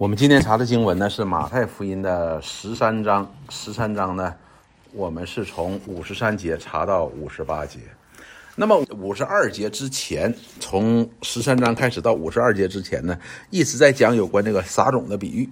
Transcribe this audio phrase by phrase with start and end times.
[0.00, 4.34] 我们今天查的经文呢是马太福音的十三章，十三章呢，
[4.94, 7.80] 我们是从五十三节查到五十八节。
[8.56, 13.18] 那么五十二节之前，从十三章开始到五十二节之前呢，
[13.50, 15.46] 一直在讲有关这个撒种的比喻，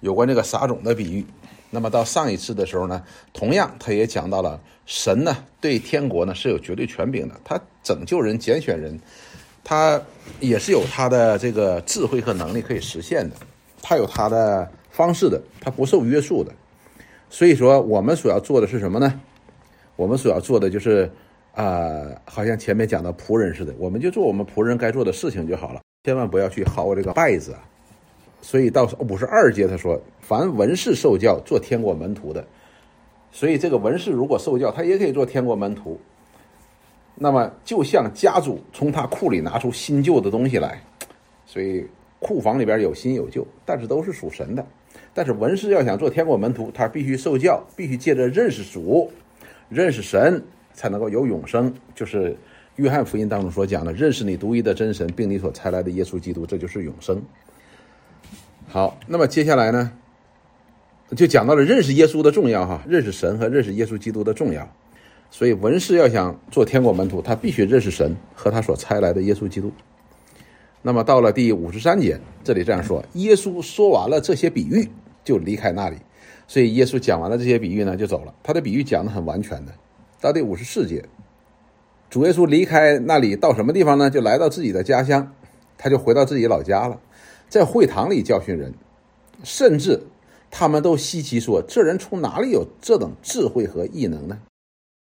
[0.00, 1.24] 有关这个撒种的比喻。
[1.70, 3.02] 那么到上一次的时候呢，
[3.32, 9.00] 同样他也讲到了神呢对天国呢是有绝对权柄的，他拯救人、拣选人，
[9.64, 9.98] 他
[10.40, 13.36] 也是有他的这个智慧和能力可以实现的。
[13.82, 16.52] 他有他的方式的，他不受约束的，
[17.28, 19.20] 所以说我们所要做的是什么呢？
[19.96, 21.10] 我们所要做的就是
[21.52, 27.60] 啊，好像前面讲的仆人似的，我们就做我们仆人该做的事情就好了，千万不要去薅这个稗子啊。
[28.40, 32.46] 所以到五十二节他说，凡文士受教做天国门徒的，
[33.32, 36.00] 所以这个文士如果受教，他也可以做天国门徒。
[37.16, 40.80] 那么就像家主从他库里拿出新旧的东西来，
[41.46, 41.86] 所以。
[42.22, 44.64] 库房里边有新有旧，但是都是属神的。
[45.12, 49.10] 但是文士要想做天国门徒，他必须受教，必须借着认识主、
[49.68, 51.74] 认识神，才能够有永生。
[51.94, 52.34] 就是
[52.76, 57.20] 约翰福音当中所讲的，认识你独一的真神，并你所差来的耶稣基督，这就是永生。
[58.68, 59.92] 好，那么接下来呢，
[61.14, 64.66] 就讲到了认识耶稣的重要哈，认识神和认识耶稣基督的重要。
[65.30, 69.72] 所以文士要想做天国门徒，他必须认识神和他所差来的耶稣基督。
[70.84, 74.90] 那么到了第五十三节，这里这样说：耶稣说完了这些比喻，
[75.24, 75.96] 就离开那里。
[76.48, 78.34] 所以耶稣讲完了这些比喻呢，就走了。
[78.42, 79.72] 他的比喻讲的很完全的。
[80.20, 81.04] 到第五十四节，
[82.10, 84.10] 主耶稣离开那里到什么地方呢？
[84.10, 85.32] 就来到自己的家乡，
[85.78, 86.98] 他就回到自己老家了，
[87.48, 88.74] 在会堂里教训人，
[89.44, 90.02] 甚至
[90.50, 94.36] 他们都稀奇说：这人从哪里有这等智慧和异能呢？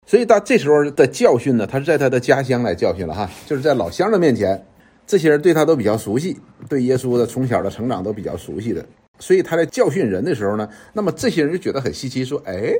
[0.06, 4.66] 所以到这时候的教训呢，他是在他的家乡来教训了哈，就是在老乡的面前。
[5.10, 6.38] 这些人对他都比较熟悉，
[6.70, 8.86] 对耶稣的从小的成长都比较熟悉的，
[9.18, 12.76] 所以他在教训人的时候呢，那么这些人就觉得很稀奇，说：“哎，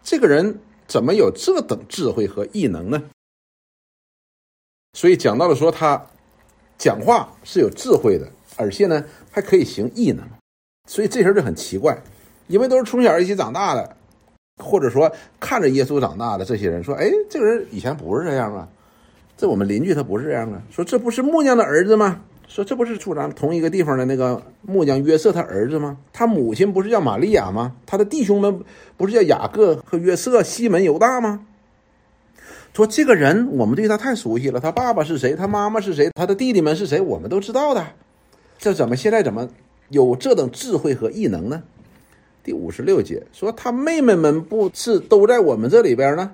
[0.00, 3.02] 这个人怎么有这等智慧和异能呢？”
[4.96, 6.00] 所以讲到了说他
[6.78, 10.24] 讲话是有智慧的，而且呢还可以行异能，
[10.88, 12.00] 所以这些人就很奇怪，
[12.46, 13.96] 因为都是从小一起长大的，
[14.62, 18.68] 或者说看着耶稣长大的这些人说：“哎，这个人以前不是这样啊。”
[19.36, 22.20] 这我们邻居他不是这样的，说这不是木匠的儿子吗？
[22.48, 25.96] 说这不是住咱同一个地方的那个木匠约瑟他儿子吗？
[26.12, 27.74] 他母亲不是叫玛利亚吗？
[27.86, 28.62] 他的弟兄们
[28.96, 31.46] 不是叫雅各和约瑟、西门、犹大吗？
[32.74, 35.34] 说这个人我们对他太熟悉了，他爸爸是谁？
[35.34, 36.10] 他妈妈是谁？
[36.14, 37.00] 他的弟弟们是谁？
[37.00, 37.86] 我们都知道的。
[38.58, 39.48] 这怎么现在怎么
[39.88, 41.62] 有这等智慧和异能呢？
[42.44, 46.32] 第五十六节说他妹妹们不是都在我们这里边呢？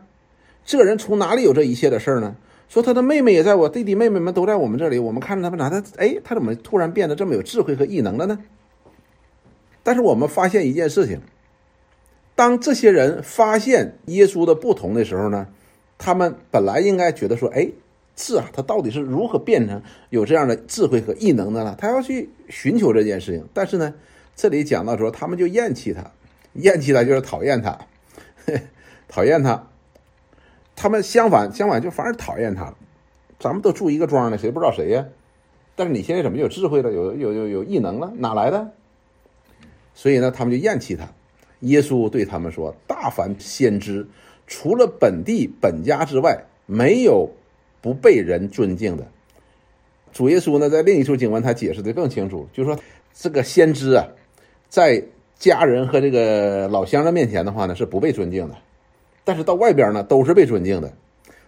[0.65, 2.35] 这人从哪里有这一切的事呢？
[2.69, 8.39] 说他的妹妹也在我弟弟妹妹们都在我们这里，我们看着他们拿他哎，他怎么突然变得这么有智慧和异能了呢？
[9.83, 11.21] 但是我们发现一件事情，
[12.35, 15.49] 当这些人发现耶稣的不同的时候呢，
[15.97, 17.71] 他们本来应该觉得说，哎，
[18.15, 21.75] 是啊，他到底是如何变成有这样的智慧和异能的呢？
[21.79, 23.49] 他要去寻求这件事情。
[23.55, 23.95] 但是呢，
[24.37, 26.05] 这里讲到说，他们就厌弃他，
[26.53, 27.79] 厌弃他就是讨厌他，
[29.09, 29.67] 讨厌他。
[30.79, 32.77] 他们相反，相反就反而讨厌他了。
[33.41, 35.05] 咱们都住一个庄的，谁不知道谁呀？
[35.75, 38.13] 但是你现在怎么有智慧了，有有有有异能了？
[38.17, 38.71] 哪来的？
[39.95, 41.09] 所以呢，他们就厌弃他。
[41.61, 44.07] 耶稣对他们说：“大凡先知，
[44.47, 47.29] 除了本地本家之外，没有
[47.81, 49.05] 不被人尊敬的。”
[50.13, 52.81] 主耶稣呢，在另一处经文他解释的更清楚，就是说
[53.13, 54.07] 这个先知啊，
[54.69, 55.03] 在
[55.37, 58.57] 家人和这个老乡的面前的话呢，是不被尊敬的。
[59.29, 60.91] 但是到外边呢，都是被尊敬的，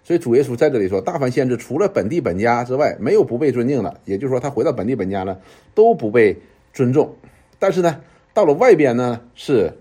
[0.05, 3.99] 所以主耶稣在这里说，大凡先知除了本地本家之外，没有不被尊敬的。
[4.05, 5.39] 也就是说，他回到本地本家呢，
[5.75, 6.37] 都不被
[6.75, 7.17] 尊重。
[7.59, 8.03] 但是呢，
[8.35, 9.79] 到了外边呢，是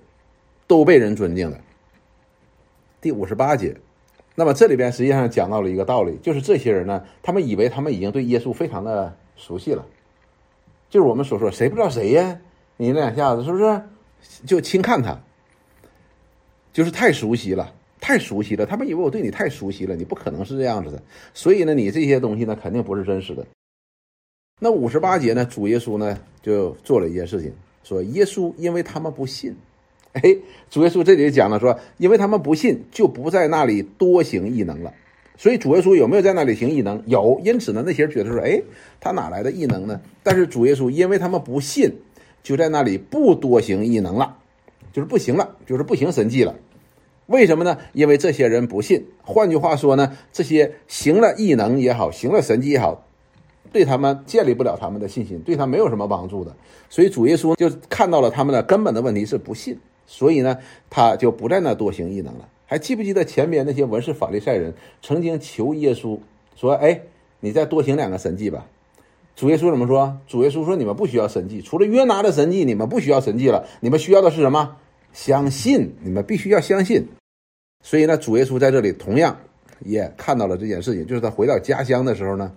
[0.65, 1.59] 都被人尊敬的。
[3.01, 3.75] 第五十八节，
[4.33, 9.85] 那么这里边实际上讲到了一个道理，就是这些人呢，他们以为他们已经对耶稣非常的熟悉了，
[10.89, 12.39] 就是我们所说谁不知道谁呀？
[12.77, 13.81] 你那两下子是不是
[14.45, 15.19] 就轻看他？
[16.71, 17.73] 就是太熟悉了。
[18.01, 21.01] 太熟悉了，他们以为我对你太熟悉了，你不可能是这样子的，
[21.33, 23.45] 所以呢，你这些东西呢，肯定不是真实的。
[24.61, 27.53] 那五十八节呢，主耶稣呢就做了一件事情，
[27.83, 29.55] 说耶稣因为他们不信，
[30.13, 30.35] 哎，
[30.69, 34.93] 主耶稣这里讲了说，因为他们不信，就不在那里多行异能了。
[35.37, 37.01] 所以主耶稣有没有在那里行异能？
[37.05, 38.61] 有，因此呢，那些人觉得说，哎，
[38.99, 40.01] 他哪来的异能呢？
[40.21, 41.93] 但是主耶稣因为他们不信，
[42.43, 44.37] 就在那里不多行异能了，
[44.91, 46.53] 就是不行了，就是不行神迹了。
[47.29, 47.77] 为什么呢？
[47.93, 49.05] 因为这些人不信。
[49.23, 53.05] 换句话说呢，这些行了异能也好，行了神迹也好，
[53.71, 56.55] 对他们建立不了他们的信心，对他没有什么帮助的。
[56.89, 59.77] 所以主耶稣就看到了他们的根本的问题是不信，
[60.07, 60.57] 所以呢，
[60.89, 62.49] 他就不在那多行异能了。
[62.65, 66.17] 还记不记得前边那些文士法利赛人曾经求耶稣
[66.55, 66.99] 说：“哎，
[67.39, 68.65] 你再多行两个神迹吧。”
[69.35, 70.17] 主耶稣怎么说？
[70.27, 73.65] 主耶稣说：“你们不需要神迹，除了约拿的神迹，你们不需要神迹了。
[73.79, 74.75] 你们需要的是什么？
[75.13, 77.07] 相信，你们必须要相信。”
[77.81, 79.35] 所以呢，主耶稣在这里同样
[79.79, 82.51] 也看到了这件事情，就是他回到家乡的时候呢，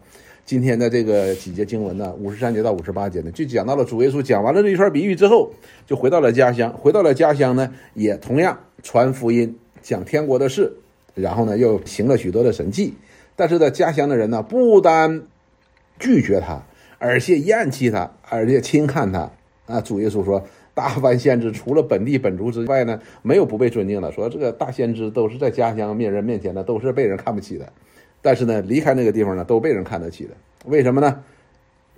[0.45, 5.53] 今天的这个几节经文呢，五十三节到五十八节呢，就讲到了主耶稣讲完了这一串比喻之后，
[5.87, 6.73] 就回到了家乡。
[6.73, 10.73] 回到了家乡呢，也同样传福音，讲天国的事，
[11.15, 12.95] 然后呢，又行了许多的神迹。
[13.37, 15.23] 但是呢，家乡的人呢，不单
[16.01, 16.61] 拒绝他，
[16.99, 19.31] 而且厌弃他，而且轻看他。
[19.67, 20.45] 啊，主耶稣说。
[20.75, 24.11] 大凡先知除了本地本族之外呢，没有不被尊敬的。
[24.11, 27.73] 说这个大先知都是在家乡面人面前呢，都是被人看不起的。
[28.21, 30.31] 但是呢，离开那个地方呢，都被人看得起的。
[30.65, 31.23] 为什么呢？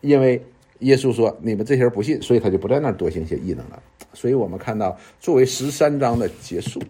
[0.00, 0.42] 因为
[0.80, 3.82] 耶稣说你们这些人不信，所以他就不在那儿多行些异能了。
[4.12, 6.82] 所以我们看到作为十三章的结束，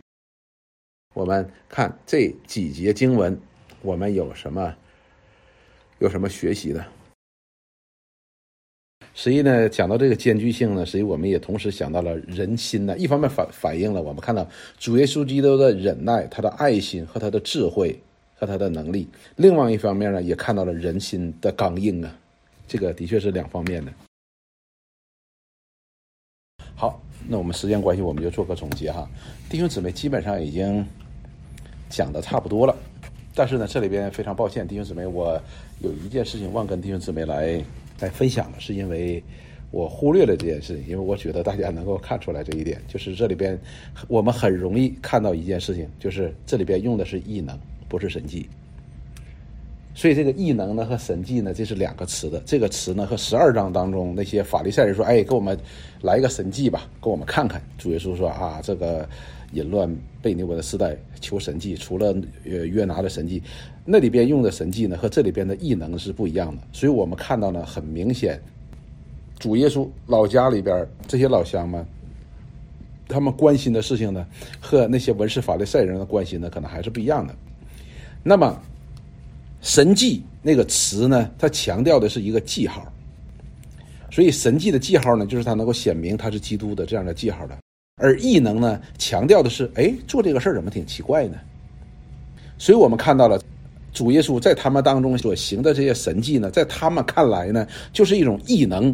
[1.14, 3.38] 我们看这几节经文，
[3.82, 4.74] 我们有什么
[5.98, 6.84] 有什么学习的？
[9.24, 12.94] 实际呢，讲到这个艰巨性呢，实际我们也同时想到了人心呢。
[12.98, 17.98] 一方面反反映了我们看到主耶稣基督的忍耐、他的爱心和他的智慧
[18.34, 19.06] 和他的能力；
[19.36, 22.14] 另外一方面呢，也看到了人心的刚硬啊。
[22.68, 23.90] 这个的确是两方面的。
[26.74, 29.08] 好，那我们时间关系，我们就做个总结哈。
[29.48, 30.86] 弟兄姊妹基本上已经
[31.88, 32.76] 讲的差不多了，
[33.34, 35.40] 但是呢，这里边非常抱歉，弟兄姊妹，我
[35.80, 37.64] 有一件事情忘跟弟兄姊妹来。
[38.00, 39.22] 来分享了，是因为
[39.70, 43.58] 我忽略了这件事情，因为我觉得大家能够看出来这一点，就是这里边
[44.08, 47.58] 我们很容易看到一件事情，就是这里边用的是异能，
[47.88, 48.48] 不是神迹。
[49.94, 52.42] 所以这个异能呢和神迹呢，这是两个词的。
[52.44, 55.56] 这个词呢和十二章当中那些法利赛人说：“哎，给我们
[56.02, 59.08] 来一个神迹吧，给我们看看。”主耶稣说：“啊，这个
[59.52, 59.88] 淫乱
[60.20, 62.14] 被你我的时代求神迹，除了
[62.44, 63.40] 呃约拿的神迹。”
[63.86, 68.40] 那里边用的神迹呢，和这里边的异能是不一样的，所以我们看到呢，很明显，
[69.38, 71.86] 主耶稣老家里边这些老乡们，
[73.06, 74.26] 他们关心的事情呢，
[74.58, 77.34] 和那些文士法利赛人的关心呢，可能还是不一样的。
[78.22, 78.58] 那么，
[79.64, 82.86] 神迹那个词呢，它强调的是一个记号，
[84.10, 87.56] 所以神迹的记号呢，就是它能够显明它是基督的这样的记号的，
[87.96, 91.38] 而异能呢，强调的是，哎，做这个事儿怎么挺奇怪呢？
[92.58, 93.40] 所以我们看到了。
[93.94, 98.92] 主耶稣在他们当中所行的这些神迹呢，在他们看来呢，就是一种异能，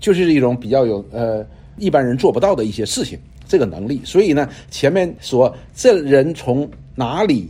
[0.00, 1.46] 就是一种比较有呃
[1.78, 3.16] 一般人做不到的一些事情，
[3.46, 4.02] 这个能力。
[4.04, 7.48] 所以呢，前面说这人从哪里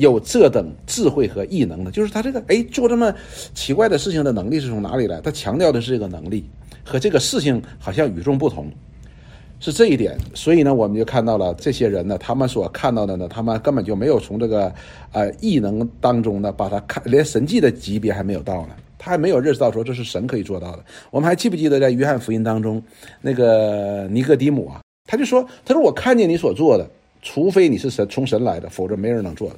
[0.00, 1.90] 有这等智慧和异能的？
[1.90, 3.14] 就是他这个哎做这么
[3.54, 5.20] 奇怪的事情的能力是从哪里来？
[5.20, 6.44] 他强调的是这个能力
[6.84, 8.66] 和这个事情好像与众不同。
[9.62, 14.72] 是这一点，所以呢，我们就看到了这些人呢，他们所看到的呢，他们根本就没有从这个
[15.12, 20.84] 呃异能当中呢，把他看连神迹的级别还没有到呢，他还没有认识到说这是神可以做到的。
[21.10, 22.82] 我们还记不记得在约翰福音当中，
[23.20, 26.88] 那个尼哥底姆啊，他就说，他说我看见你所做的，
[27.20, 29.56] 除非你是神从神来的，否则没人能做的。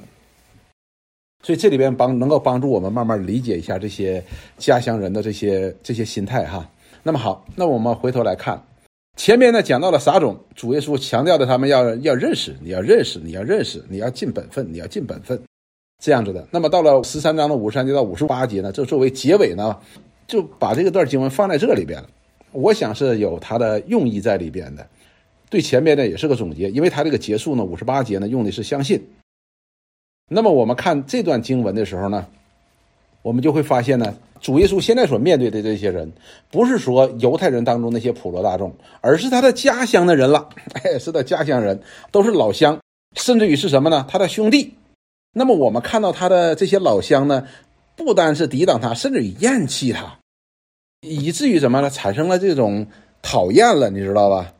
[1.43, 4.23] 所以这里边帮能够帮助我们慢慢理解一下这些
[4.57, 6.67] 家乡人的这些这些心态哈。
[7.03, 8.63] 那么好，那我们回头来看。
[9.17, 15.39] 前面呢讲到了撒种，主耶稣强调的他们要要认识，你要认识，你要认识，你要尽本分，你要尽本分，
[16.01, 16.47] 这样子的。
[16.49, 19.77] 那么到了十三章的五十三节到五十八节呢，这作为结尾呢，
[20.25, 22.09] 就把这个段经文放在这里边了。
[22.53, 24.87] 我想是有它的用意在里边的，
[25.49, 28.99] 对前面呢也是个总结，因为它这个结束呢五十八节呢用的是相信。
[30.29, 32.25] 那么我们看这段经文的时候呢，
[33.21, 34.15] 我们就会发现呢。
[34.41, 36.11] 主耶稣现在所面对的这些人，
[36.51, 40.49] 不是说犹太人当中那些普罗大众，而是他的家乡的人了。
[40.83, 41.79] 哎，是他家乡人，
[42.11, 42.77] 都是老乡，
[43.15, 44.05] 甚至于是什么呢？
[44.09, 44.73] 他的兄弟。
[45.31, 47.47] 那么我们看到他的这些老乡呢，
[47.95, 50.19] 不单是抵挡他，甚至于厌弃他，
[50.99, 51.89] 以至于什么呢？
[51.89, 52.85] 产生了这种
[53.21, 54.51] 讨厌了，你知道吧？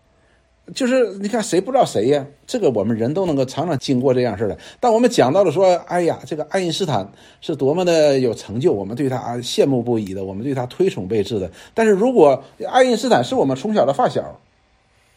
[0.73, 2.25] 就是你看谁不知道谁呀？
[2.47, 4.57] 这个我们人都能够常常经过这样事的。
[4.79, 7.05] 但我们讲到了说，哎呀，这个爱因斯坦
[7.41, 11.51] 是多么的有成就，我们对他羡慕不已的，我们对他推崇备至的。
[11.73, 14.39] 但是如果爱因斯坦是我们从小的发小，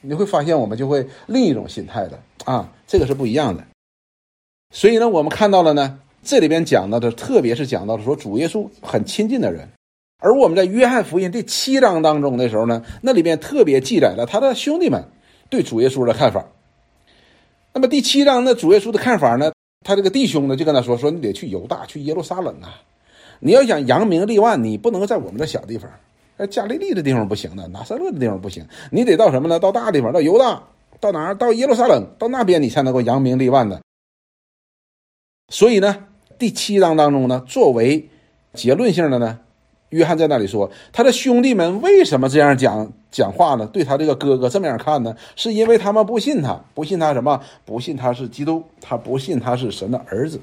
[0.01, 3.63] 你会发现我们就会另一种心态的啊，这个是不一样的。
[4.75, 9.69] 所以呢，我们看到了呢，这里边讲到的，特别是讲到了说主耶稣很亲近的人，
[10.19, 15.05] 而我们在约翰福音第七章当中的时候呢，那里边特别记载了他的兄弟们。
[15.49, 16.45] 对主耶稣的看法，
[17.73, 18.55] 那么第七章呢？
[18.55, 19.53] 主耶稣的看法呢？
[19.85, 22.81] 他这个弟兄呢就跟他说：“说你得去犹大，去耶路撒冷啊。
[23.39, 25.89] 你要想扬名立万，你不能在我们这小地方，
[26.37, 29.61] 在加利利的地方不行的，拿撒勒的地方不行，你得到什么呢？
[29.61, 30.63] 到大地方，到犹大，
[30.99, 31.35] 到哪儿？
[31.37, 33.81] 到耶路撒冷，到那边你才能够扬名立万的。
[35.51, 36.07] 所以呢，
[36.39, 38.09] 第七章当中呢，作为
[38.55, 39.39] 结论性的呢，
[39.91, 43.67] 约翰在那里说，他的兄弟们为什么这样讲讲话呢？
[43.73, 45.17] 对他这个哥哥这么样看呢？
[45.37, 47.41] 是因为他们不信他，不信他什么？
[47.65, 50.41] 不信他是基督，他不信他是神的儿子。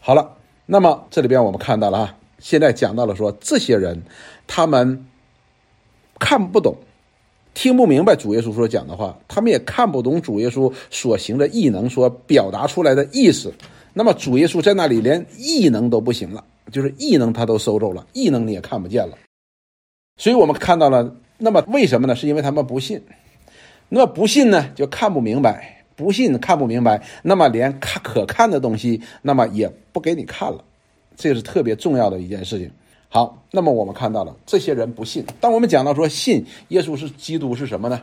[0.00, 4.02] 好了，那么这里边我们看到了啊，现在讲到了说，这些人
[4.46, 5.06] 他们
[6.18, 6.74] 看不懂。
[7.54, 13.52] 听不明白主耶稣所讲的话，他们也看不懂主耶稣所行的异能所表达出来的意思。
[13.94, 19.16] 那么主耶稣在那里连异能都不行了，就是异能他都收走了，异能你也看不见了。
[20.16, 22.14] 所以我们看到了，那么为什么呢？
[22.14, 23.02] 是因为他们不信。
[23.88, 25.60] 那么不信呢，就看不明白；
[25.96, 30.62] 不信看不明白，那么连看可看的东西，那么也不给你看了。
[31.16, 32.70] 这是特别重要的一件事情。
[33.08, 35.24] 好，那么我们看到了这些人不信。
[35.40, 38.02] 当我们讲到说信耶稣是基督是什么呢？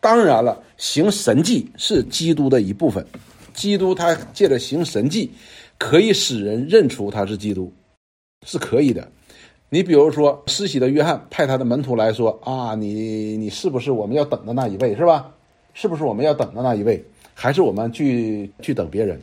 [0.00, 3.06] 当然了，行神迹是基督的一部分。
[3.54, 5.30] 基督他借着行神迹，
[5.78, 7.72] 可以使人认出他是基督，
[8.46, 9.08] 是可以的。
[9.68, 15.32] 你比如说，施洗的约翰派他的门徒来说啊，你你是不是我们要等的那一位是吧？
[15.74, 17.04] 是不是我们要等的那一位？
[17.34, 19.20] 还是我们去去等别人？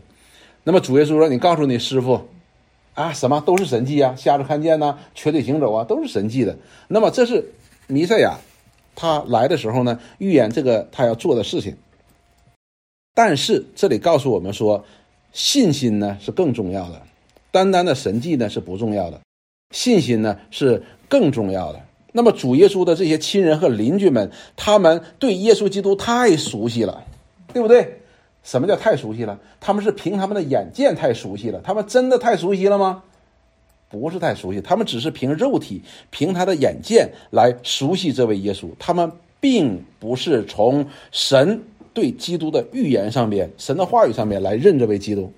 [0.64, 2.22] 那么主耶稣说：“你告诉你师傅。”
[2.94, 4.14] 啊，什么都是神迹啊！
[4.16, 6.56] 瞎子看见呐，瘸腿行走啊，都是神迹的。
[6.88, 7.44] 那么这是
[7.88, 8.38] 弥赛亚
[8.94, 11.76] 他来的时候呢，预言这个他要做的事情。
[13.16, 14.86] 但是这里告诉我们说，
[15.34, 17.02] 信心呢是更重要的，
[17.52, 19.20] 单单的神迹呢是不重要的，
[19.72, 21.82] 信心呢是更重要的。
[22.12, 27.04] 那么主耶稣的这些亲人和邻居们，他们对耶稣基督太熟悉了，
[27.52, 28.00] 对不对？
[28.44, 29.40] 什么叫太熟悉了？
[29.60, 31.62] 他们是凭他们的眼见太熟悉了。
[31.64, 33.02] 他们真的太熟悉了吗？
[33.90, 38.68] 不是太熟悉，他们只是凭肉体、凭他的眼见来熟悉这位耶稣。
[38.78, 41.64] 他们并不是从神
[41.94, 45.32] 对基督的预言上边、神的话语上面来认这位基督。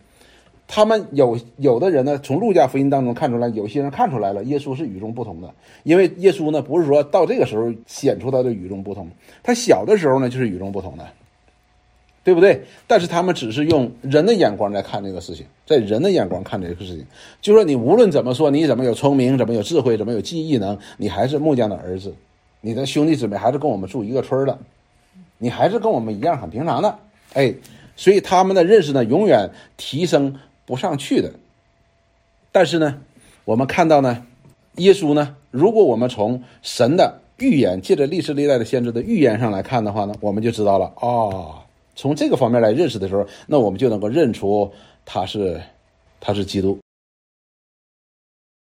[0.68, 5.54] 他们有有的人呢，从路加福音当中看出来，有些人看出来了，耶稣是与众不同的。
[5.84, 9.08] 因为耶稣呢，不是说到这个时候显出他的与众不同，
[9.44, 11.06] 他小的时候呢就是与众不同的。
[12.24, 12.60] 对不对？
[12.88, 17.06] 但是他们只是用人的眼光来看这个事情，在人的眼光看这个事情，
[17.40, 22.12] 就说你无论怎么说，你怎么有聪明，怎么有智慧，怎么有记忆能，你还是木匠的儿子，
[22.62, 24.58] 你的兄弟姊妹还是跟我们住一个村的，
[25.38, 27.00] 你还是跟我们一样很平常的，
[27.34, 27.54] 哎，
[27.96, 31.32] 所以他们的认识呢，永远提升不上去的。
[32.52, 33.02] 但是呢，
[33.44, 34.26] 我们看到呢，
[34.78, 41.56] 耶稣呢，如果我们从神的预言，借着历史历代的先知的预言上来看的话呢，我们就知道了哦。
[41.96, 44.72] 从这个方面来认识的时候，那我们就能够认出
[45.06, 45.62] 他是
[46.20, 46.80] 他是基督。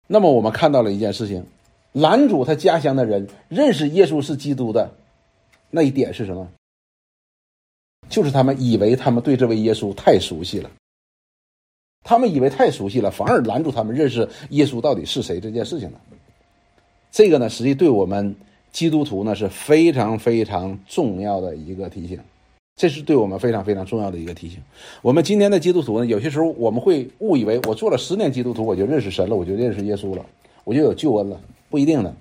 [0.07, 1.47] 那么我们看到了一件事情，
[1.93, 4.91] 男主他家乡的人认识耶稣是基督的
[5.75, 6.49] 那一点是什么？
[8.09, 10.71] 就是他们以为他们对这位耶稣太熟悉了，
[12.05, 16.01] 他们以为太熟悉了，反而拦住他们认识耶稣到底是谁这件事情了。
[17.11, 18.37] 这个呢，实际对我们
[18.71, 22.21] 基督徒呢是非常非常重要的一个提醒。
[22.77, 24.61] 这是对我们非常非常重要的一个提醒。
[25.03, 30.25] 我们今天的基督徒呢，有些时候我们会误以为我做了十年基督徒，我就认识神了，我就认识耶稣了，
[30.63, 32.15] 我就有救恩了，不一定的。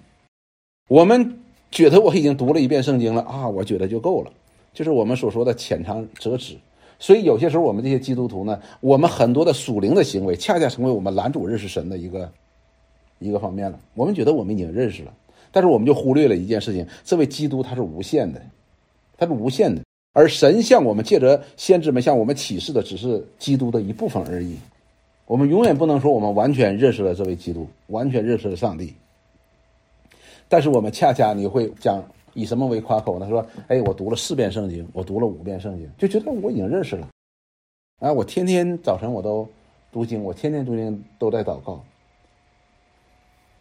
[0.87, 1.42] 我们
[1.73, 4.31] 觉得我已经读了一遍圣经了啊，我觉得就够了，
[4.73, 6.55] 就是我们所说的浅尝辄止。
[6.99, 12.31] 所以有些时候我们这些基督徒呢，我们很多的属灵的行为，恰恰成为我们拦阻认识神的一个
[13.17, 13.79] 一个方面了。
[13.95, 15.11] 我们觉得我们已经认识了，
[15.51, 18.39] 但是我们就忽略了一件事情：这位基督他是无限的，
[19.17, 19.81] 他是无限的。
[20.13, 24.55] 而神向我们借着先知们向我们启示的，只是基督的一部分而已。
[25.25, 28.93] 我们永远不能说我们完全认识了这位基督，完全认识了上帝。
[30.47, 33.27] 但是我们恰恰你会讲以什么为夸口呢？
[33.27, 37.07] 说，哎，我读了四遍圣经，我读了五遍圣经，就觉得我已经认识了。
[37.99, 39.47] 啊，我天天早晨我都
[39.91, 41.81] 读经，我天天读经都在祷告，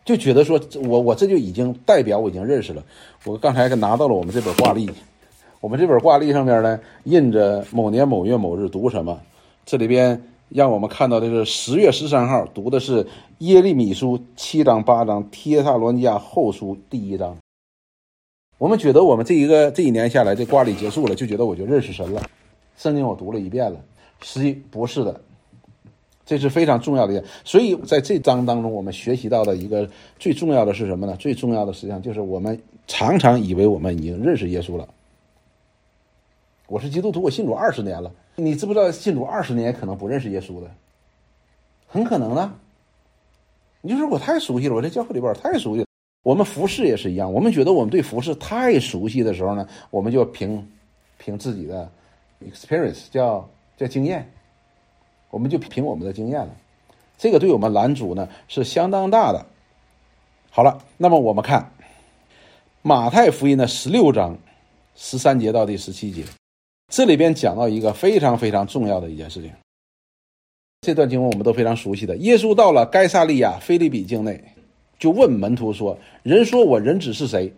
[0.05, 2.83] 就觉得说我我这就已经代表我已经认识了。
[3.25, 4.91] 我刚才拿到了我们这本挂历。
[5.61, 9.21] 我们这本挂历上面呢，印着某年某月某日读什么。
[9.65, 10.21] 这里边
[10.55, 13.07] 让我们看到的是十月十三号读的是
[13.39, 17.39] 耶利米书七章八章，帖萨罗尼迦后书第一章。
[18.59, 22.23] 我们觉得我们这一个这一年下来，这挂历结束了，就觉得我就认识神了。
[22.77, 23.81] 圣经我读了一遍了，
[24.21, 25.19] 实际不是的，
[26.27, 27.25] 这是非常重要的。
[27.45, 31.17] 所以在这章当中，我们学习到的一个最重要的是什么呢？
[31.17, 34.87] 最重要的实际上就是我们常常以为我们已经认识耶稣了。
[36.69, 38.13] 我是基督徒，我信主二十年了。
[38.35, 40.71] 你知不知道信主二十年可能不认识耶稣的，
[41.87, 42.55] 很可能呢。
[43.81, 45.87] 你就说我太熟悉了，我在教会里边太熟悉了。
[46.23, 50.67] 我们服侍也是一样，我们觉得我们对服侍太熟悉的时候呢，我们就凭
[51.19, 51.91] 凭自己的
[52.41, 54.31] experience 叫叫经验，
[55.31, 56.55] 我们就凭我们的经验了。
[57.19, 59.45] 这个对我们拦阻呢是相当大的。
[60.51, 61.73] 好了，那么我们看
[62.83, 64.39] 马太福音的十六章
[64.95, 66.25] 十三节到第十七节，
[66.89, 69.51] 这里边讲到一个非常非常重要的一件事情。
[70.83, 72.17] 这段经文我们都非常熟悉的。
[72.17, 74.43] 耶稣到了该萨利亚菲利比境内，
[74.99, 77.53] 就问门徒说：“人说我人子是谁？”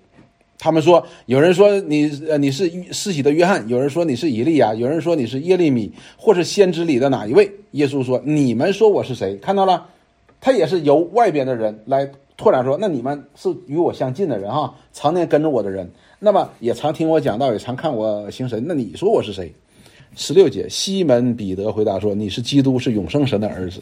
[0.59, 9.89] 他们说：“有人说你呃你是施洗的约翰，有人说你是以利亚，有人说你是耶利米，或是先知里的哪一位？”耶稣说：“你们说我是谁？”看到了，
[10.41, 18.65] 他也是由外边的人来拓展说：“那你们是与我相近的人哈，常年跟着我的人，那么也常听我讲道，也常看我行神。
[18.67, 19.53] 那你说我是谁？”
[20.17, 23.81] 十六节，西门彼得回答说：“你是基督，是永生神的儿子。”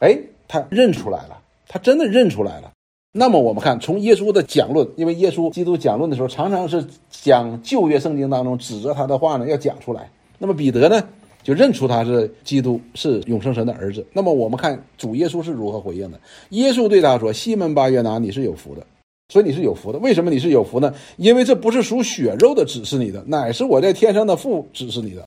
[0.00, 2.70] 哎，他认出来了，他真的认出来了。
[3.12, 10.10] 那么我们看，从耶稣的讲论，因为耶稣基督讲论的时候，常常是讲旧约圣经当中指着他的话呢，要讲出来。
[10.38, 11.02] 那么彼得呢，
[11.42, 14.06] 就认出他是基督，是永生神的儿子。
[14.12, 16.20] 那么我们看主耶稣是如何回应的？
[16.50, 18.86] 耶稣对他说：“西门巴约拿，你是有福的。”
[19.30, 20.90] 所以你是有福的，为什么你是有福呢？
[21.18, 25.22] 因为这不是属血肉的指示你的，乃是我在天上的父指示你的。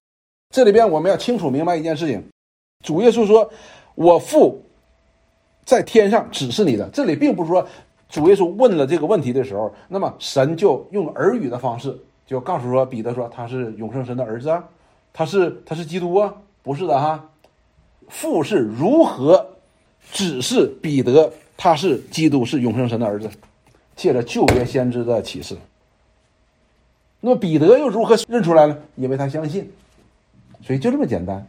[0.49, 2.23] 这里边我们要清楚明白一件事情：
[2.83, 3.47] 主耶稣说，
[3.93, 4.59] 我父
[5.65, 6.89] 在天上指示你的。
[6.91, 7.63] 这里并不是说
[8.09, 14.67] 主耶稣问了这个问题的时候，那么神就用耳语的方式就告诉说彼得说他是永生神的儿子啊，
[15.13, 17.29] 他是他是基督啊，不是的哈。
[18.07, 19.45] 父是如何
[20.11, 23.29] 指示彼得他是基督是永生神的儿子？
[23.95, 25.55] 借着旧约先知的启示，
[27.19, 28.75] 那么彼得又如何认出来呢？
[28.95, 29.69] 因为他相信，
[30.65, 31.45] 所以就这么简单。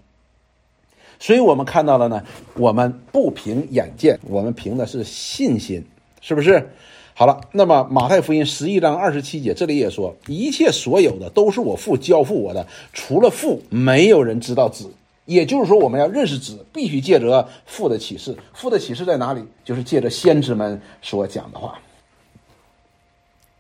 [1.19, 2.23] 所以我们看到了呢，
[2.55, 5.83] 我们不凭眼见，我们凭的是信心，
[6.21, 6.69] 是不是？
[7.23, 14.91] 好了，那么马太福音十一章二十七节，这里也说，一切所有的都是我父交付我的，除了父，没有人知道子。
[15.25, 18.37] 也就是说，我们要认识子，必须借着父的启示。
[18.53, 19.45] 父的启示在哪里？
[19.65, 21.79] 就是借着先知们所讲的话。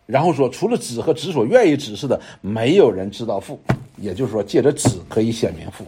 [0.06, 3.60] 然后说，除了子和子所愿意指示的，没有人知道父。
[3.96, 5.84] 也就是说，借着子可以显明父。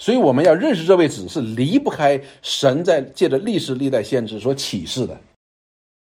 [0.00, 5.20] 所以我们要认识这位子，是离不开神在借着历史历代先知所启示的，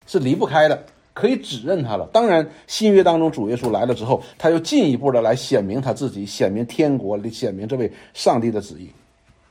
[0.06, 0.84] 是离不开的，
[1.14, 2.08] 可以指认他了。
[2.12, 8.88] 当然，新约当中主耶稣来了之后，他又进一步的来显明他自己，显明天国，显明这位上帝的旨意。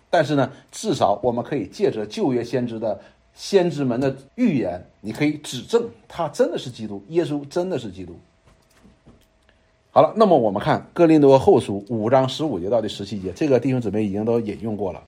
[0.10, 3.00] 但是呢，至少我们可以借着旧约先知的。
[3.34, 8.14] 先知们的预言，你可以指证他真的是基督，耶稣真的是基督。
[9.90, 15.02] 好了，那么我们看《哥林多后书》五章十五节到第十七节，这个弟兄姊妹已经都引用过了。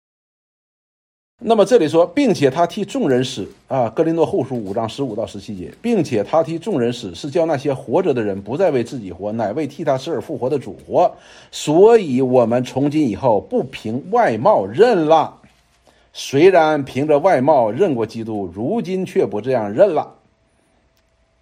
[1.46, 11.14] 那么这里说，并且他替众人死啊，《格林诺后书》五章十五到十七节，并且他替众人死，是叫那些活着的人不再为自己活，乃为替他死而复活的主活。
[11.52, 15.38] 所以，我们从今以后不凭外貌认了。
[16.14, 20.16] 虽然凭着外貌认过基督，如今却不这样认了。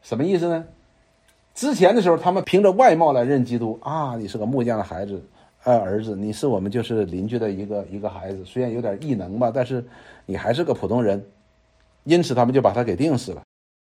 [0.01, 0.65] 什么意思呢？
[1.53, 5.23] 之前的时候，他们凭着外貌来认基督啊，你是个木匠的孩子，
[5.63, 9.85] 呃，儿子，你是我们就是邻居的一个一个孩子，虽然有点异能吧，但是
[10.25, 11.23] 你还是个普通人，
[12.03, 13.41] 因此他们就把他给定死了。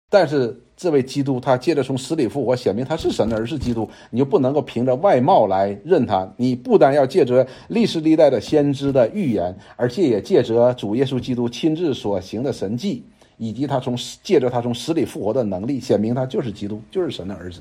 [0.09, 6.31] 但是这位基督，他借着从死里复活，显明他是神的儿子基督，你就不能够凭着外貌来认他。
[6.37, 13.03] 你不但要借着历史历代的先知的预言，而且也借着主耶稣基督亲自所行的神迹，
[13.35, 17.59] 以及他从借着他从死里复活的能力，显明他就是基督，就是神的儿子。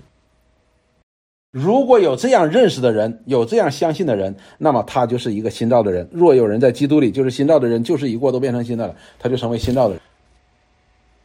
[1.54, 6.08] 如果有这样认识的人，有这样相信的人，那么他就是一个新造的人。
[6.10, 10.02] 若有人在基督里，就是新造的人，就是一过都变成新的了，他就成为新造的人。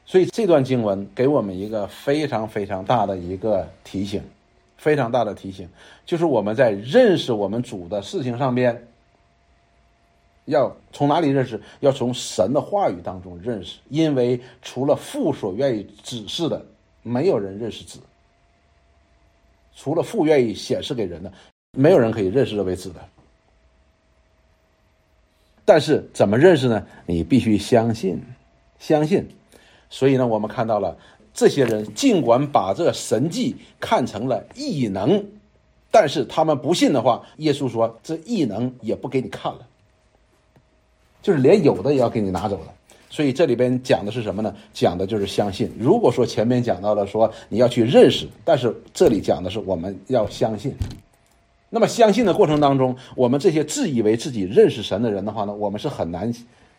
[0.05, 4.21] 所以这段经文给我们一个非常非常大的一个提醒，
[4.77, 5.67] 非常大的提醒，
[6.05, 8.87] 就是我们在认识我们主的事情上边，
[10.45, 11.59] 要从哪里认识？
[11.79, 16.63] 要从神的话语当中认识，因为除了父所愿意指示的，
[17.01, 17.97] 没有人认识子；
[19.81, 21.31] 除了父愿意显示给人的，
[21.71, 22.99] 没有人可以认识这位子的。
[25.63, 26.85] 但是怎么认识呢？
[27.05, 28.21] 你必须相信，
[28.77, 29.25] 相信。
[29.89, 30.97] 所以呢，我们看到了
[31.33, 35.25] 这些人，尽管把这神迹看成了异能，
[35.89, 39.65] 但是他们不信的话，耶稣说这异能也不给你看了，
[41.21, 42.73] 就是连有的也要给你拿走了。
[43.09, 44.55] 所以这里边讲的是什么呢？
[44.71, 45.71] 讲的就是相信。
[45.79, 50.73] 如果说前面讲到了说你要去认识，但是这里讲的是我们要相信。
[51.71, 56.33] 那么相信的过程当中，我们这些自以为自己认识神的人的话呢，我们是很难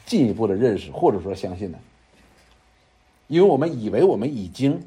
[0.06, 1.78] 进一步的认识或者说相信的？
[3.28, 4.80] 因为我们以为我们已经，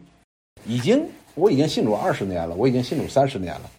[0.66, 3.72] 已经，我已经信主二十年了，我已经信主三十年了，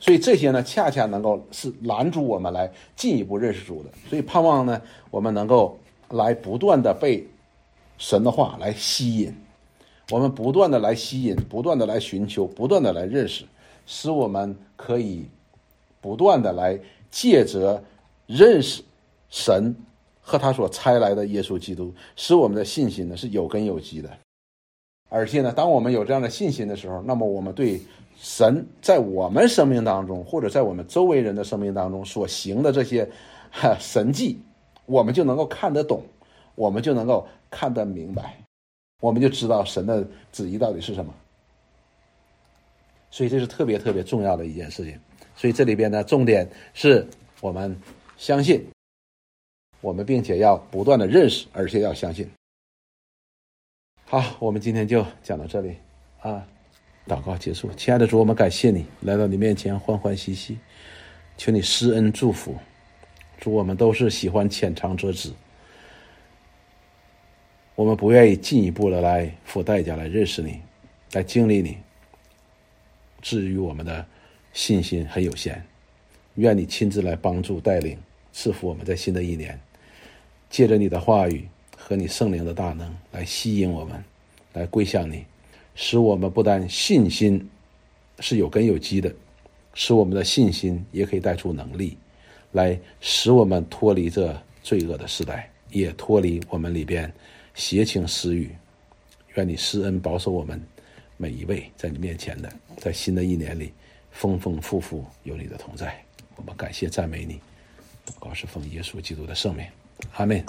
[0.00, 3.90] 所以这些呢，恰恰能够是拦住我们来进一步认识主的。
[4.08, 5.78] 所以盼望呢，我们能够
[6.10, 7.26] 来不断的被
[7.98, 9.34] 神的话来吸引，
[10.10, 13.44] 我们不断的来吸引，不断的来寻求，不断的来认识，
[13.86, 15.24] 使我们可以
[16.00, 16.78] 不断的来
[17.10, 17.82] 借着
[18.26, 18.82] 认识
[19.28, 19.74] 神。
[20.28, 24.10] 和他所差来的耶稣基督，使我们的信心呢是有根有基的，
[25.08, 27.80] 而且呢，当我们有这样的信心的时候，那么我们对
[28.18, 33.08] 神在我们生命当中，或者在我们周围人的生命当中所行的这些
[33.78, 34.36] 神迹，
[34.86, 36.02] 我们就能够看得懂，
[36.54, 38.36] 我们就能够看得明白，
[39.00, 41.12] 我们就知道神的旨意到底是什么。
[43.10, 44.98] 所以这是特别特别重要的一件事情。
[45.34, 47.06] 所以这里边呢，重点是
[47.40, 47.76] 我们
[48.16, 48.66] 相信。
[49.82, 52.28] 我们并且要不断的认识，而且要相信。
[54.04, 55.76] 好，我们今天就讲到这里
[56.20, 56.44] 啊，
[57.06, 57.70] 祷告结束。
[57.76, 60.58] 亲爱的主，我们感谢你来到你面前欢欢喜喜，
[61.36, 62.56] 求你施恩祝福。
[63.38, 65.30] 主，我们都是喜欢浅尝辄止，
[67.74, 70.60] 我们不愿意进一步的来付代价来认识你，
[71.12, 71.76] 来经历你。
[73.20, 74.06] 至于我们的
[74.52, 75.64] 信心很有限，
[76.36, 77.98] 愿你亲自来帮助带领，
[78.32, 79.58] 赐福我们在新的一年。
[80.48, 81.46] 借着你的话语
[81.76, 84.02] 和你圣灵的大能来吸引我们，
[84.52, 85.24] 来归向你，
[85.74, 87.50] 使我们不但信心
[88.20, 89.12] 是有根有基的，
[89.74, 91.98] 使我们的信心也可以带出能力，
[92.52, 97.12] 来使我们脱离这罪恶的时代，也脱离我们里边
[97.54, 98.50] 邪情私欲。
[99.34, 100.60] 愿你施恩保守我们
[101.16, 103.72] 每一位在你面前的，在新的一年里
[104.10, 105.94] 丰丰富富有你的同在。
[106.36, 107.40] 我们感谢赞美你，
[108.06, 109.66] 祷告是奉耶稣基督的圣名。
[110.14, 110.42] 阿门，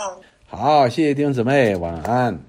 [0.46, 2.47] 好，谢谢弟兄姊妹，晚安。